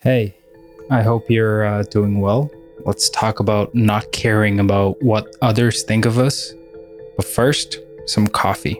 [0.00, 0.36] Hey,
[0.92, 2.48] I hope you're uh, doing well.
[2.84, 6.54] Let's talk about not caring about what others think of us.
[7.16, 8.76] But first, some coffee.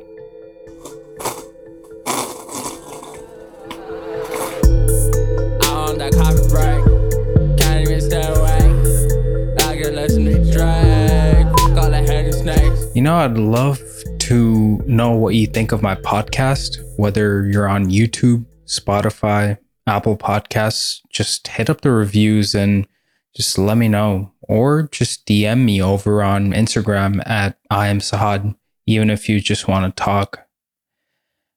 [5.67, 7.59] on that coffee break.
[7.59, 9.63] Can't even stay awake.
[9.67, 11.49] I get listen to Drake.
[11.59, 12.95] Fuck all the heady snakes.
[12.95, 13.81] You know, I'd love
[14.21, 19.59] to know what you think of my podcast, whether you're on YouTube, Spotify,
[19.89, 21.01] Apple Podcasts.
[21.11, 22.87] Just hit up the reviews and
[23.35, 28.57] just let me know, or just DM me over on Instagram at I am Sahad,
[28.87, 30.47] even if you just want to talk.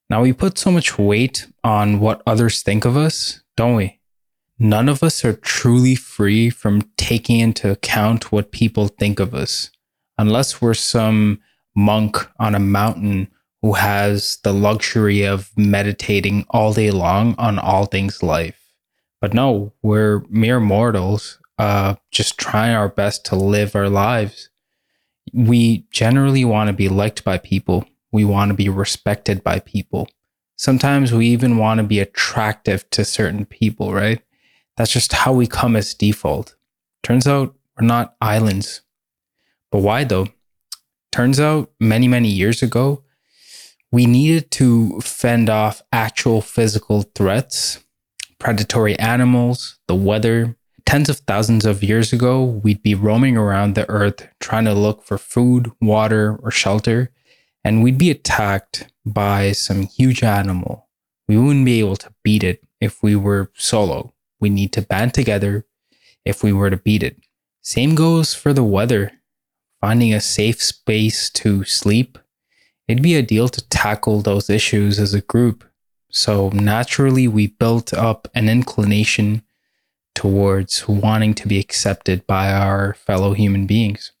[0.08, 3.98] Now, we put so much weight on what others think of us, don't we?
[4.58, 9.70] None of us are truly free from taking into account what people think of us,
[10.18, 11.40] unless we're some
[11.74, 13.31] monk on a mountain
[13.62, 18.58] who has the luxury of meditating all day long on all things life.
[19.20, 24.50] But no, we're mere mortals, uh, just trying our best to live our lives.
[25.32, 27.84] We generally want to be liked by people.
[28.10, 30.08] We want to be respected by people.
[30.56, 34.20] Sometimes we even want to be attractive to certain people, right?
[34.76, 36.56] That's just how we come as default.
[37.04, 38.82] Turns out we're not islands.
[39.70, 40.28] But why though?
[41.12, 43.04] Turns out many, many years ago,
[43.92, 47.84] we needed to fend off actual physical threats,
[48.38, 50.56] predatory animals, the weather.
[50.86, 55.04] Tens of thousands of years ago, we'd be roaming around the earth trying to look
[55.04, 57.10] for food, water, or shelter,
[57.62, 60.88] and we'd be attacked by some huge animal.
[61.28, 64.14] We wouldn't be able to beat it if we were solo.
[64.40, 65.66] We need to band together
[66.24, 67.20] if we were to beat it.
[67.60, 69.12] Same goes for the weather.
[69.80, 72.18] Finding a safe space to sleep,
[72.88, 75.64] it'd be ideal to tackle those issues as a group.
[76.10, 79.42] So naturally, we built up an inclination
[80.14, 84.12] towards wanting to be accepted by our fellow human beings.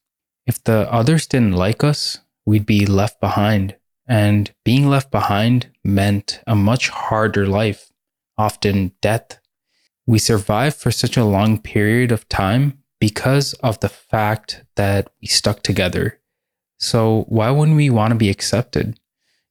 [0.46, 3.76] If the others didn't like us, we'd be left behind.
[4.08, 7.92] And being left behind meant a much harder life,
[8.36, 9.38] often death.
[10.06, 15.28] We survived for such a long period of time because of the fact that we
[15.28, 16.18] stuck together.
[16.82, 18.98] So, why wouldn't we want to be accepted?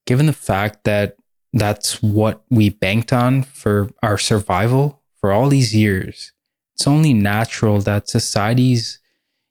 [0.06, 1.16] Given the fact that
[1.54, 6.32] that's what we banked on for our survival for all these years,
[6.74, 9.00] it's only natural that societies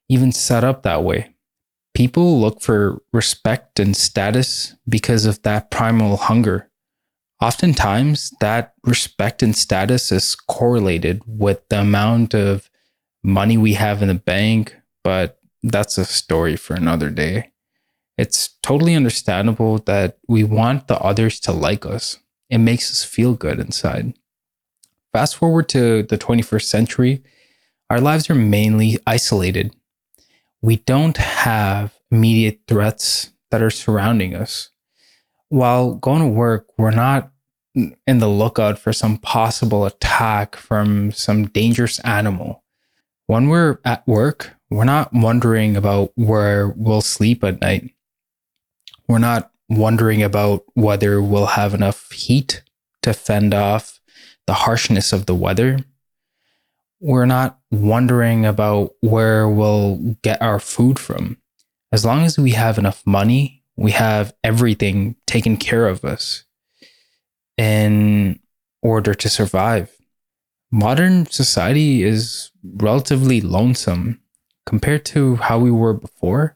[0.10, 1.34] even set up that way.
[1.96, 6.70] People look for respect and status because of that primal hunger.
[7.42, 12.70] Oftentimes, that respect and status is correlated with the amount of
[13.24, 17.52] money we have in the bank, but that's a story for another day.
[18.22, 22.20] It's totally understandable that we want the others to like us.
[22.52, 24.14] It makes us feel good inside.
[25.12, 27.24] Fast forward to the 21st century,
[27.90, 29.76] our lives are mainly isolated.
[30.62, 34.70] We don't have immediate threats that are surrounding us.
[35.50, 37.32] While going to work, we're not
[37.74, 42.64] in the lookout for some possible attack from some dangerous animal.
[43.26, 47.96] When we're at work, we're not wondering about where we'll sleep at night.
[49.12, 52.64] We're not wondering about whether we'll have enough heat
[53.02, 54.00] to fend off
[54.48, 55.80] the harshness of the weather.
[57.02, 61.36] We're not wondering about where we'll get our food from.
[61.92, 66.46] As long as we have enough money, we have everything taken care of us
[67.58, 68.40] in
[68.82, 69.92] order to survive.
[70.72, 74.22] Modern society is relatively lonesome
[74.66, 76.56] compared to how we were before.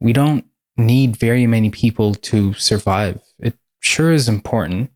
[0.00, 3.20] We don't need very many people to survive.
[3.38, 4.90] It sure is important,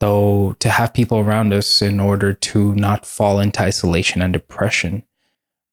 [0.00, 5.04] though, to have people around us in order to not fall into isolation and depression.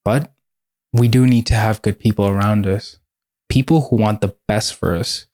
[0.06, 0.32] But
[0.92, 3.00] we do need to have good people around us,
[3.50, 5.26] people who want the best for us,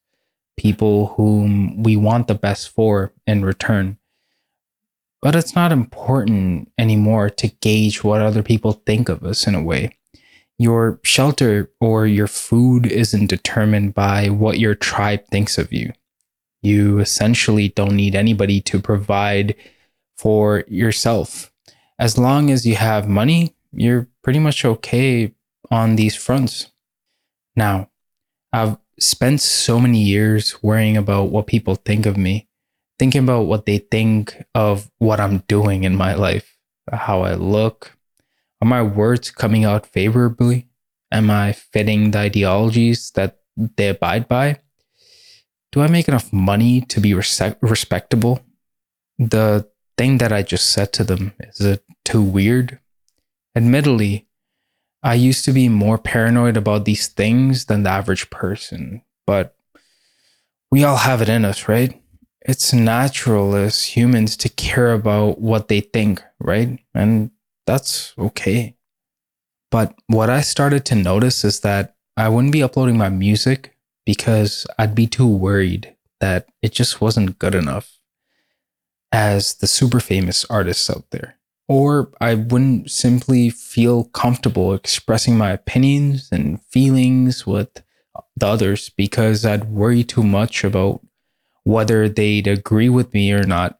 [0.58, 3.98] people whom we want the best for in return.
[5.22, 9.62] But it's not important anymore to gauge what other people think of us in a
[9.62, 9.99] way.
[10.60, 15.94] Your shelter or your food isn't determined by what your tribe thinks of you.
[16.62, 19.56] You essentially don't need anybody to provide
[20.18, 21.52] for yourself.
[21.98, 25.34] As long as you have money, you're pretty much okay
[25.72, 26.72] on these fronts.
[27.56, 27.90] Now,
[28.52, 32.50] I've spent so many years worrying about what people think of me,
[32.98, 36.58] thinking about what they think of what I'm doing in my life,
[36.92, 37.98] how I look.
[38.62, 40.68] Are my words coming out favorably?
[41.12, 44.60] Am I fitting the ideologies that they abide by?
[45.72, 48.42] Do I make enough money to be respectable?
[49.18, 49.68] The
[49.98, 52.80] thing that I just said to them is it too weird.
[53.56, 54.28] Admittedly,
[55.02, 59.56] I used to be more paranoid about these things than the average person, but
[60.72, 62.02] we all have it in us, right?
[62.42, 66.80] It's natural as humans to care about what they think, right?
[66.94, 67.32] And
[67.70, 68.76] that's okay.
[69.70, 73.76] But what I started to notice is that I wouldn't be uploading my music
[74.08, 78.00] because I'd be too worried that it just wasn't good enough
[79.12, 81.36] as the super famous artists out there.
[81.68, 87.84] Or I wouldn't simply feel comfortable expressing my opinions and feelings with
[88.36, 91.02] the others because I'd worry too much about
[91.64, 93.79] whether they'd agree with me or not.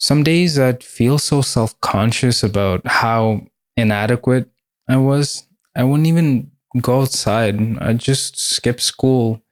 [0.00, 4.48] Some days I'd feel so self conscious about how inadequate
[4.88, 5.46] I was.
[5.76, 6.50] I wouldn't even
[6.80, 7.78] go outside.
[7.78, 9.42] I'd just skip school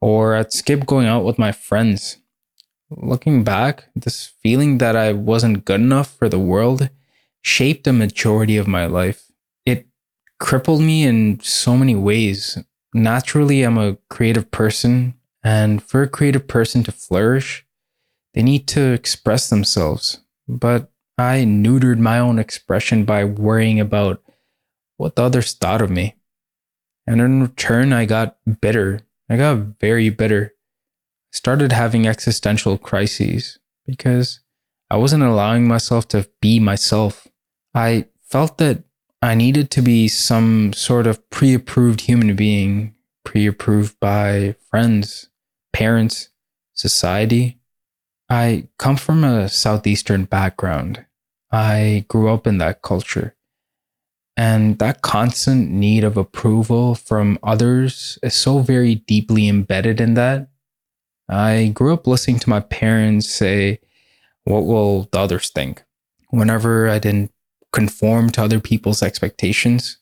[0.00, 2.18] or I'd skip going out with my friends.
[2.90, 6.90] Looking back, this feeling that I wasn't good enough for the world
[7.40, 9.30] shaped a majority of my life.
[9.64, 9.86] It
[10.40, 12.58] crippled me in so many ways.
[12.92, 17.63] Naturally, I'm a creative person, and for a creative person to flourish,
[18.34, 20.20] they need to express themselves.
[20.46, 24.20] But I neutered my own expression by worrying about
[24.96, 26.16] what the others thought of me.
[27.06, 29.00] And in return, I got bitter.
[29.28, 30.54] I got very bitter.
[31.32, 34.40] Started having existential crises because
[34.90, 37.26] I wasn't allowing myself to be myself.
[37.74, 38.84] I felt that
[39.22, 42.94] I needed to be some sort of pre approved human being,
[43.24, 45.30] pre approved by friends,
[45.72, 46.28] parents,
[46.74, 47.58] society.
[48.28, 51.04] I come from a Southeastern background.
[51.52, 53.34] I grew up in that culture.
[54.36, 60.48] And that constant need of approval from others is so very deeply embedded in that.
[61.28, 63.80] I grew up listening to my parents say,
[64.44, 65.84] What will the others think?
[66.30, 67.30] Whenever I didn't
[67.72, 69.98] conform to other people's expectations.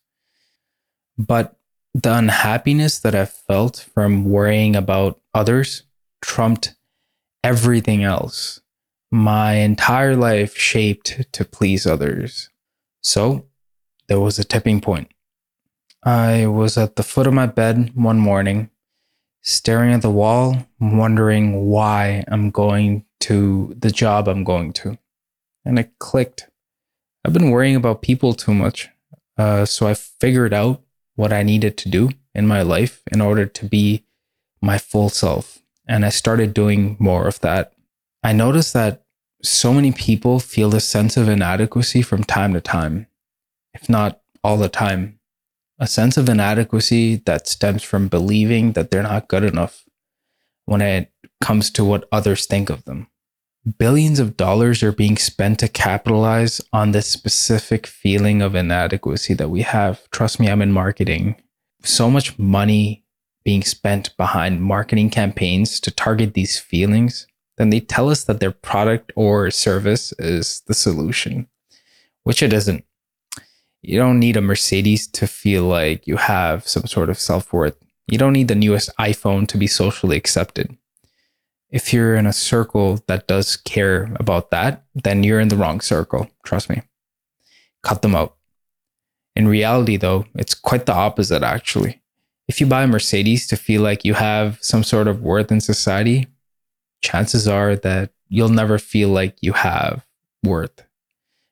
[1.18, 1.56] But
[1.94, 5.82] the unhappiness that I felt from worrying about others
[6.22, 6.74] trumped
[7.42, 8.60] everything else.
[9.10, 12.48] My entire life shaped to please others.
[13.02, 13.46] So
[14.08, 15.10] there was a tipping point.
[16.04, 18.70] I was at the foot of my bed one morning,
[19.42, 24.98] staring at the wall, wondering why I'm going to the job I'm going to.
[25.64, 26.48] And it clicked.
[27.24, 28.88] I've been worrying about people too much.
[29.38, 30.82] Uh, so I figured out
[31.14, 34.04] what I needed to do in my life in order to be
[34.60, 35.61] my full self.
[35.86, 37.72] And I started doing more of that.
[38.22, 39.04] I noticed that
[39.42, 43.08] so many people feel a sense of inadequacy from time to time
[43.74, 45.18] if not all the time,
[45.78, 49.84] a sense of inadequacy that stems from believing that they're not good enough
[50.64, 53.08] when it comes to what others think of them.
[53.78, 59.50] Billions of dollars are being spent to capitalize on this specific feeling of inadequacy that
[59.50, 60.08] we have.
[60.10, 61.36] Trust me, I'm in marketing.
[61.84, 63.01] So much money
[63.44, 67.26] being spent behind marketing campaigns to target these feelings.
[67.58, 71.48] Then they tell us that their product or service is the solution,
[72.24, 72.84] which it isn't
[73.82, 77.76] you don't need a Mercedes to feel like you have some sort of self worth.
[78.06, 80.76] You don't need the newest iPhone to be socially accepted.
[81.68, 85.80] If you're in a circle that does care about that, then you're in the wrong
[85.80, 86.30] circle.
[86.44, 86.82] Trust me.
[87.82, 88.36] Cut them out.
[89.34, 92.01] In reality, though, it's quite the opposite, actually.
[92.48, 95.60] If you buy a Mercedes to feel like you have some sort of worth in
[95.60, 96.26] society,
[97.02, 100.06] chances are that you'll never feel like you have
[100.42, 100.84] worth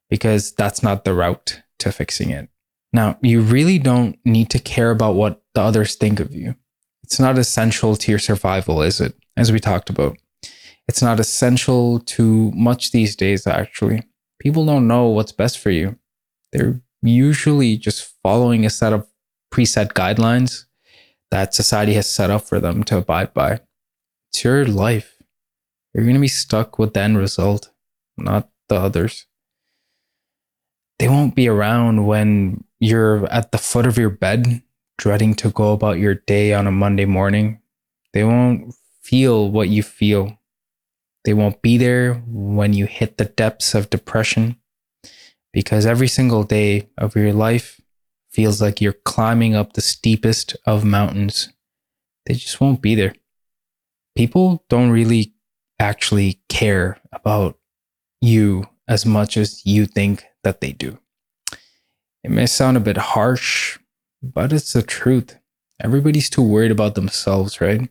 [0.08, 2.48] because that's not the route to fixing it.
[2.92, 6.56] Now, you really don't need to care about what the others think of you.
[7.04, 9.14] It's not essential to your survival, is it?
[9.36, 10.18] As we talked about,
[10.88, 14.02] it's not essential to much these days, actually.
[14.40, 15.96] People don't know what's best for you.
[16.52, 19.06] They're usually just following a set of
[19.52, 20.64] preset guidelines
[21.30, 23.60] that society has set up for them to abide by.
[24.30, 25.16] It's your life.
[25.94, 27.70] You're going to be stuck with the end result,
[28.16, 29.26] not the others
[31.00, 34.62] they won't be around when you're at the foot of your bed,
[34.98, 37.58] dreading to go about your day on a Monday morning.
[38.12, 40.38] They won't feel what you feel.
[41.24, 44.56] They won't be there when you hit the depths of depression
[45.54, 47.80] because every single day of your life
[48.30, 51.50] feels like you're climbing up the steepest of mountains.
[52.26, 53.14] They just won't be there.
[54.16, 55.34] People don't really
[55.78, 57.58] actually care about
[58.20, 60.98] you as much as you think that they do.
[62.22, 63.78] It may sound a bit harsh,
[64.22, 65.36] but it's the truth.
[65.82, 67.88] Everybody's too worried about themselves, right?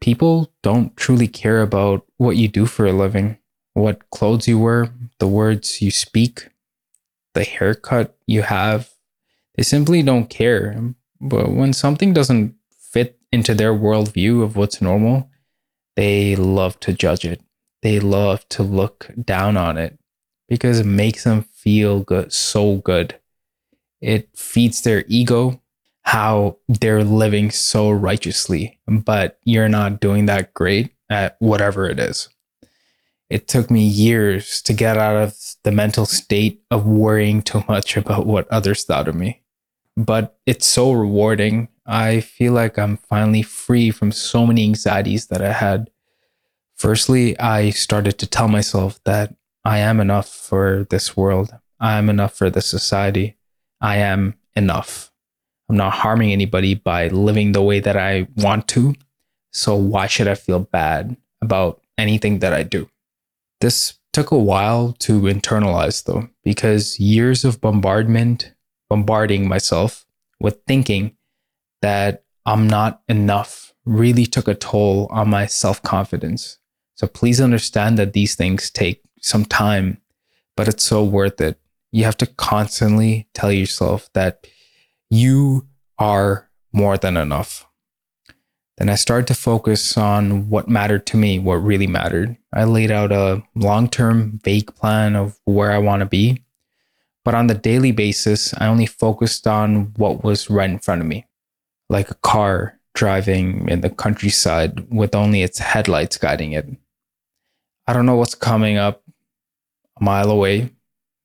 [0.00, 3.38] People don't truly care about what you do for a living,
[3.74, 6.48] what clothes you wear, the words you speak.
[7.34, 8.90] the haircut you have.
[9.58, 10.80] They simply don't care.
[11.20, 15.28] But when something doesn't fit into their worldview of what's normal,
[15.96, 17.42] they love to judge it.
[17.82, 19.98] They love to look down on it
[20.48, 23.18] because it makes them feel good, so good.
[24.00, 25.60] It feeds their ego
[26.02, 32.28] how they're living so righteously, but you're not doing that great at whatever it is.
[33.28, 37.96] It took me years to get out of the mental state of worrying too much
[37.96, 39.42] about what others thought of me.
[39.98, 41.68] But it's so rewarding.
[41.84, 45.90] I feel like I'm finally free from so many anxieties that I had.
[46.76, 51.50] Firstly, I started to tell myself that I am enough for this world.
[51.80, 53.36] I am enough for this society.
[53.80, 55.10] I am enough.
[55.68, 58.94] I'm not harming anybody by living the way that I want to.
[59.52, 62.88] So why should I feel bad about anything that I do?
[63.60, 68.54] This took a while to internalize though, because years of bombardment,
[68.88, 70.06] bombarding myself
[70.40, 71.16] with thinking
[71.82, 76.58] that I'm not enough really took a toll on my self confidence.
[76.94, 80.00] So please understand that these things take some time,
[80.56, 81.58] but it's so worth it.
[81.92, 84.46] You have to constantly tell yourself that
[85.10, 85.66] you
[85.98, 87.66] are more than enough.
[88.78, 92.36] Then I started to focus on what mattered to me, what really mattered.
[92.52, 96.44] I laid out a long term, vague plan of where I want to be.
[97.28, 101.06] But on the daily basis, I only focused on what was right in front of
[101.06, 101.26] me,
[101.90, 106.66] like a car driving in the countryside with only its headlights guiding it.
[107.86, 109.02] I don't know what's coming up
[110.00, 110.70] a mile away,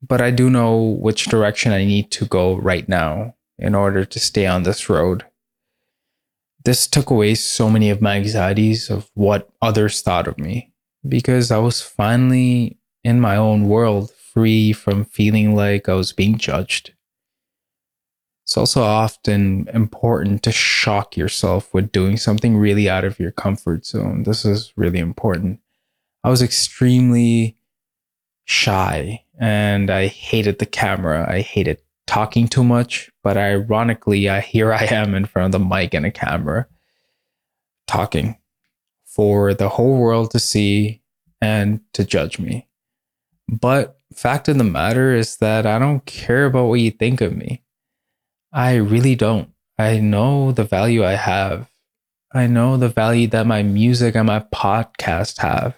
[0.05, 4.19] but I do know which direction I need to go right now in order to
[4.19, 5.23] stay on this road.
[6.65, 10.73] This took away so many of my anxieties of what others thought of me
[11.07, 16.37] because I was finally in my own world, free from feeling like I was being
[16.37, 16.93] judged.
[18.43, 23.85] It's also often important to shock yourself with doing something really out of your comfort
[23.85, 24.23] zone.
[24.23, 25.59] This is really important.
[26.23, 27.57] I was extremely
[28.45, 31.25] shy and I hated the camera.
[31.29, 35.65] I hated talking too much, but ironically, I here I am in front of the
[35.65, 36.67] mic and a camera
[37.87, 38.37] talking
[39.05, 41.01] for the whole world to see
[41.39, 42.67] and to judge me.
[43.47, 47.35] But fact of the matter is that I don't care about what you think of
[47.35, 47.63] me.
[48.51, 49.49] I really don't.
[49.77, 51.69] I know the value I have.
[52.33, 55.75] I know the value that my music and my podcast have.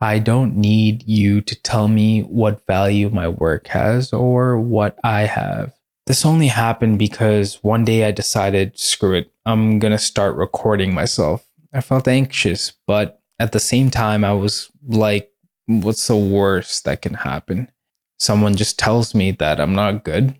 [0.00, 5.22] I don't need you to tell me what value my work has or what I
[5.22, 5.74] have.
[6.06, 11.46] This only happened because one day I decided, screw it, I'm gonna start recording myself.
[11.72, 15.29] I felt anxious, but at the same time, I was like,
[15.70, 17.70] what's the worst that can happen?
[18.18, 20.34] Someone just tells me that I'm not good.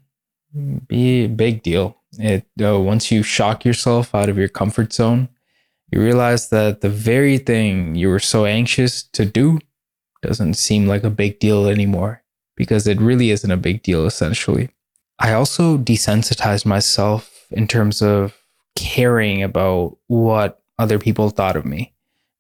[0.87, 1.96] Be a big deal.
[2.18, 5.28] It uh, once you shock yourself out of your comfort zone,
[5.92, 9.60] you realize that the very thing you were so anxious to do
[10.22, 12.22] doesn't seem like a big deal anymore
[12.56, 14.70] because it really isn't a big deal essentially.
[15.18, 18.34] I also desensitized myself in terms of
[18.76, 21.94] caring about what other people thought of me.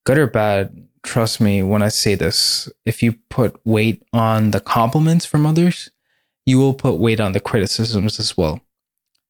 [0.04, 4.60] Good or bad, trust me when I say this, if you put weight on the
[4.60, 5.90] compliments from others,
[6.46, 8.60] you will put weight on the criticisms as well.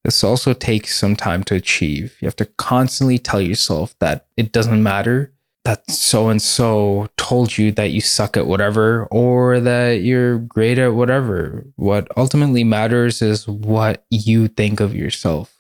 [0.04, 2.16] This also takes some time to achieve.
[2.20, 5.32] You have to constantly tell yourself that it doesn't matter
[5.64, 10.78] that so and so told you that you suck at whatever or that you're great
[10.78, 11.66] at whatever.
[11.76, 15.54] What ultimately matters is what you think of yourself,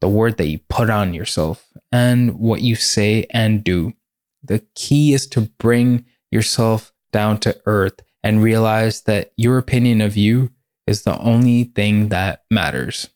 [0.00, 3.92] the word that you put on yourself, and what you say and do.
[4.44, 10.16] The key is to bring yourself down to earth and realize that your opinion of
[10.16, 10.50] you
[10.86, 13.08] is the only thing that matters.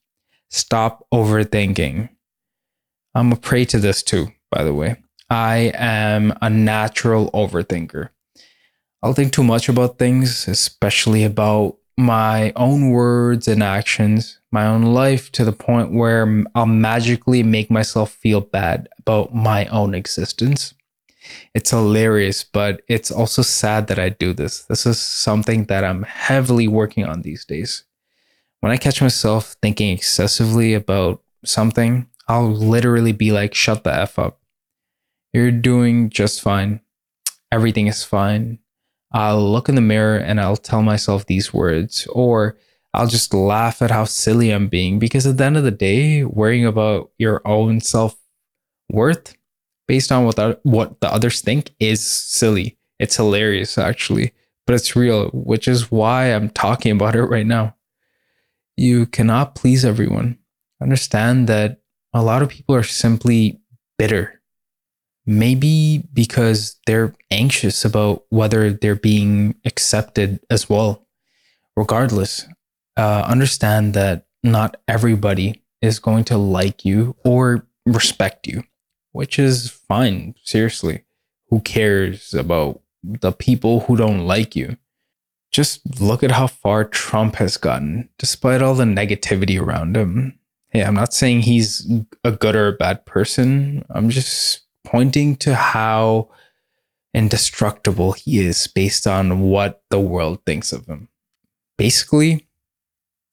[0.50, 2.08] Stop overthinking.
[3.14, 4.96] I'm a prey to this too, by the way.
[5.28, 8.08] I am a natural overthinker.
[9.02, 14.82] I'll think too much about things, especially about my own words and actions, my own
[14.82, 20.74] life, to the point where I'll magically make myself feel bad about my own existence.
[21.54, 24.62] It's hilarious, but it's also sad that I do this.
[24.64, 27.84] This is something that I'm heavily working on these days.
[28.60, 34.18] When I catch myself thinking excessively about something, I'll literally be like, shut the F
[34.18, 34.40] up.
[35.32, 36.80] You're doing just fine.
[37.52, 38.58] Everything is fine.
[39.12, 42.58] I'll look in the mirror and I'll tell myself these words, or
[42.92, 46.24] I'll just laugh at how silly I'm being because at the end of the day,
[46.24, 48.16] worrying about your own self
[48.90, 49.37] worth
[49.88, 52.78] based on what the, what the others think is silly.
[53.00, 54.32] It's hilarious actually,
[54.66, 57.74] but it's real, which is why I'm talking about it right now.
[58.76, 60.38] You cannot please everyone.
[60.80, 61.80] Understand that
[62.12, 63.60] a lot of people are simply
[63.96, 64.40] bitter.
[65.26, 71.06] Maybe because they're anxious about whether they're being accepted as well.
[71.76, 72.46] Regardless,
[72.96, 78.64] uh, understand that not everybody is going to like you or respect you,
[79.12, 80.34] which is fine.
[80.42, 81.04] Seriously,
[81.48, 84.76] who cares about the people who don't like you?
[85.50, 90.38] Just look at how far Trump has gotten, despite all the negativity around him.
[90.70, 91.90] Hey, I'm not saying he's
[92.22, 93.84] a good or a bad person.
[93.88, 96.28] I'm just pointing to how
[97.14, 101.08] indestructible he is based on what the world thinks of him.
[101.78, 102.46] Basically,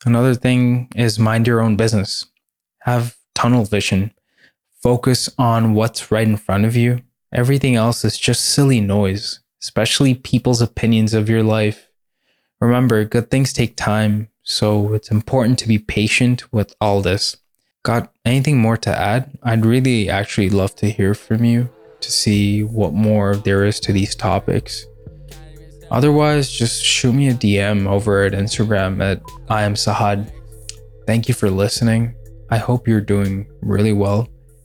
[0.06, 2.26] another thing is mind your own business.
[2.80, 4.15] Have tunnel vision.
[4.86, 7.02] Focus on what's right in front of you.
[7.34, 11.90] Everything else is just silly noise, especially people's opinions of your life.
[12.62, 17.36] Remember, good things take time, so it's important to be patient with all this.
[17.82, 19.36] Got anything more to add?
[19.42, 21.68] I'd really actually love to hear from you
[22.02, 24.86] to see what more there is to these topics.
[25.90, 30.32] Otherwise, just shoot me a DM over at Instagram at I am Sahad.
[31.08, 32.14] Thank you for listening.
[32.52, 34.30] I hope you're doing really well.